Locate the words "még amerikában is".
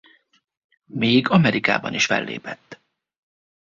0.85-2.05